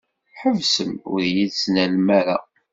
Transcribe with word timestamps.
Ḥebsem 0.39 0.91
ur 1.13 1.21
yi-d-ttnalem 1.33 2.07
ara. 2.19 2.37